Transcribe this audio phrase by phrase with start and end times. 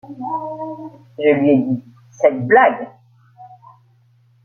[1.19, 2.87] Je lui ai dit:«cette blague!